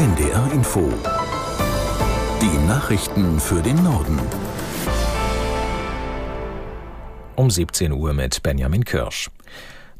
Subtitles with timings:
[0.00, 0.90] NDR Info.
[2.40, 4.18] Die Nachrichten für den Norden.
[7.36, 9.28] Um 17 Uhr mit Benjamin Kirsch.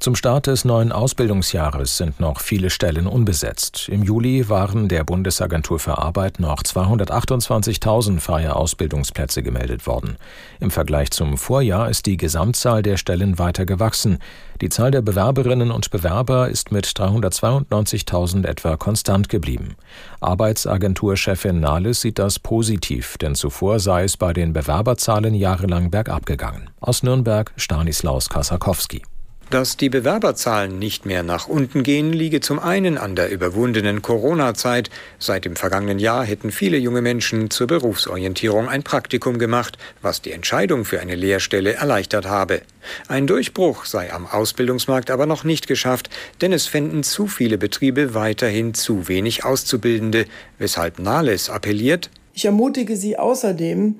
[0.00, 3.86] Zum Start des neuen Ausbildungsjahres sind noch viele Stellen unbesetzt.
[3.90, 10.16] Im Juli waren der Bundesagentur für Arbeit noch 228.000 freie Ausbildungsplätze gemeldet worden.
[10.58, 14.20] Im Vergleich zum Vorjahr ist die Gesamtzahl der Stellen weiter gewachsen.
[14.62, 19.76] Die Zahl der Bewerberinnen und Bewerber ist mit 392.000 etwa konstant geblieben.
[20.20, 26.70] Arbeitsagenturchefin Nahles sieht das positiv, denn zuvor sei es bei den Bewerberzahlen jahrelang bergab gegangen.
[26.80, 29.02] Aus Nürnberg Stanislaus Kasakowski.
[29.50, 34.90] Dass die Bewerberzahlen nicht mehr nach unten gehen, liege zum einen an der überwundenen Corona-Zeit.
[35.18, 40.30] Seit dem vergangenen Jahr hätten viele junge Menschen zur Berufsorientierung ein Praktikum gemacht, was die
[40.30, 42.62] Entscheidung für eine Lehrstelle erleichtert habe.
[43.08, 48.14] Ein Durchbruch sei am Ausbildungsmarkt aber noch nicht geschafft, denn es fänden zu viele Betriebe
[48.14, 50.26] weiterhin zu wenig Auszubildende,
[50.58, 53.96] weshalb Nahles appelliert, ich ermutige Sie außerdem,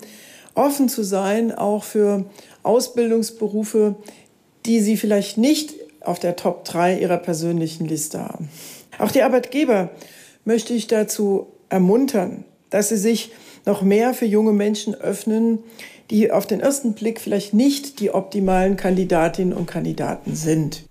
[0.54, 2.24] offen zu sein, auch für
[2.62, 3.96] Ausbildungsberufe,
[4.66, 8.48] die sie vielleicht nicht auf der Top 3 ihrer persönlichen Liste haben.
[8.98, 9.90] Auch die Arbeitgeber
[10.44, 13.32] möchte ich dazu ermuntern, dass sie sich
[13.66, 15.58] noch mehr für junge Menschen öffnen,
[16.10, 20.84] die auf den ersten Blick vielleicht nicht die optimalen Kandidatinnen und Kandidaten sind.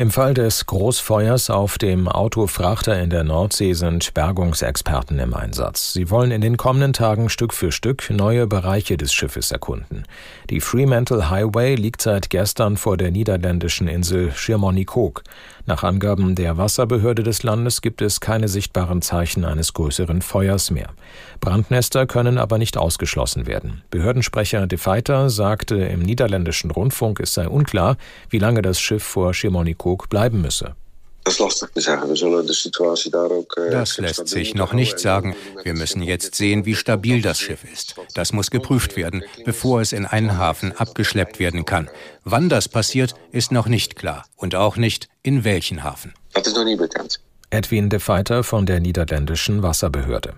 [0.00, 5.92] Im Fall des Großfeuers auf dem Autofrachter in der Nordsee sind Bergungsexperten im Einsatz.
[5.92, 10.04] Sie wollen in den kommenden Tagen Stück für Stück neue Bereiche des Schiffes erkunden.
[10.48, 15.22] Die Fremantle Highway liegt seit gestern vor der niederländischen Insel Schirmonikog.
[15.70, 20.88] Nach Angaben der Wasserbehörde des Landes gibt es keine sichtbaren Zeichen eines größeren Feuers mehr.
[21.38, 23.82] Brandnester können aber nicht ausgeschlossen werden.
[23.88, 27.98] Behördensprecher De Feiter sagte im niederländischen Rundfunk, es sei unklar,
[28.30, 30.74] wie lange das Schiff vor Schirmonikog bleiben müsse.
[33.70, 35.36] Das lässt sich noch nicht sagen.
[35.62, 37.94] Wir müssen jetzt sehen, wie stabil das Schiff ist.
[38.14, 41.90] Das muss geprüft werden, bevor es in einen Hafen abgeschleppt werden kann.
[42.24, 44.24] Wann das passiert, ist noch nicht klar.
[44.36, 46.14] Und auch nicht, in welchen Hafen.
[47.50, 50.34] Edwin de Feiter von der niederländischen Wasserbehörde.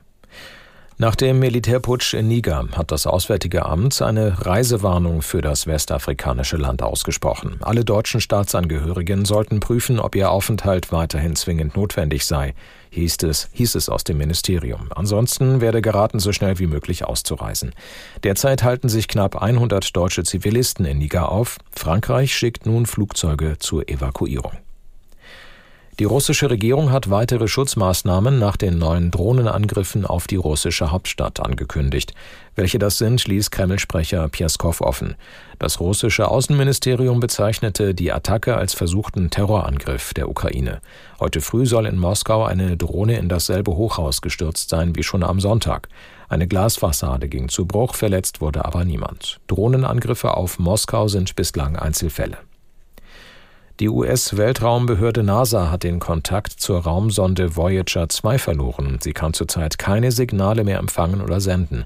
[0.99, 6.83] Nach dem Militärputsch in Niger hat das Auswärtige Amt eine Reisewarnung für das westafrikanische Land
[6.83, 7.57] ausgesprochen.
[7.63, 12.55] Alle deutschen Staatsangehörigen sollten prüfen, ob ihr Aufenthalt weiterhin zwingend notwendig sei,
[12.91, 14.89] hieß es, hieß es aus dem Ministerium.
[14.95, 17.75] Ansonsten werde geraten, so schnell wie möglich auszureisen.
[18.23, 21.57] Derzeit halten sich knapp 100 deutsche Zivilisten in Niger auf.
[21.73, 24.53] Frankreich schickt nun Flugzeuge zur Evakuierung.
[26.01, 32.15] Die russische Regierung hat weitere Schutzmaßnahmen nach den neuen Drohnenangriffen auf die russische Hauptstadt angekündigt.
[32.57, 35.17] Welche das sind, ließ Kreml-Sprecher Pjaskow offen.
[35.59, 40.81] Das russische Außenministerium bezeichnete die Attacke als versuchten Terrorangriff der Ukraine.
[41.21, 45.41] Heute früh soll in Moskau eine Drohne in dasselbe Hochhaus gestürzt sein wie schon am
[45.41, 45.91] Sonntag.
[46.31, 49.41] Eine Glasfassade ging zu Bruch, verletzt wurde aber niemand.
[49.47, 52.39] Drohnenangriffe auf Moskau sind bislang Einzelfälle.
[53.81, 58.99] Die US-Weltraumbehörde NASA hat den Kontakt zur Raumsonde Voyager 2 verloren.
[59.01, 61.85] Sie kann zurzeit keine Signale mehr empfangen oder senden.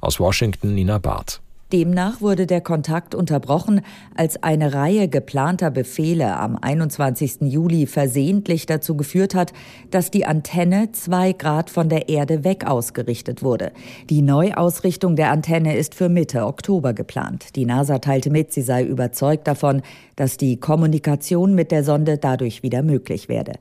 [0.00, 1.40] Aus Washington Nina Barth.
[1.70, 3.82] Demnach wurde der Kontakt unterbrochen,
[4.14, 7.42] als eine Reihe geplanter Befehle am 21.
[7.42, 9.52] Juli versehentlich dazu geführt hat,
[9.90, 13.72] dass die Antenne zwei Grad von der Erde weg ausgerichtet wurde.
[14.08, 17.54] Die Neuausrichtung der Antenne ist für Mitte Oktober geplant.
[17.54, 19.82] Die NASA teilte mit, sie sei überzeugt davon,
[20.16, 23.52] dass die Kommunikation mit der Sonde dadurch wieder möglich werde.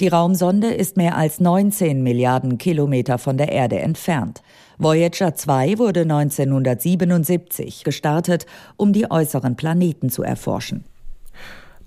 [0.00, 4.42] Die Raumsonde ist mehr als 19 Milliarden Kilometer von der Erde entfernt.
[4.78, 8.46] Voyager 2 wurde 1977 gestartet,
[8.76, 10.84] um die äußeren Planeten zu erforschen.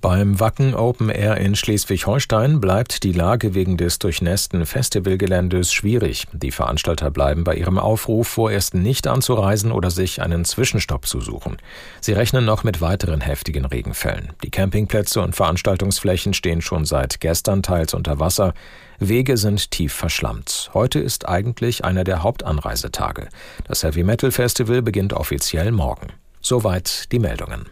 [0.08, 6.28] Beim Wacken Open Air in Schleswig-Holstein bleibt die Lage wegen des durchnässten Festivalgeländes schwierig.
[6.32, 11.58] Die Veranstalter bleiben bei ihrem Aufruf, vorerst nicht anzureisen oder sich einen Zwischenstopp zu suchen.
[12.02, 14.34] Sie rechnen noch mit weiteren heftigen Regenfällen.
[14.44, 18.54] Die Campingplätze und Veranstaltungsflächen stehen schon seit gestern teils unter Wasser.
[19.00, 20.70] Wege sind tief verschlammt.
[20.76, 23.28] Heute ist eigentlich einer der Hauptanreisetage.
[23.68, 26.10] Das Heavy Metal Festival beginnt offiziell morgen.
[26.42, 27.66] Soweit die Meldungen.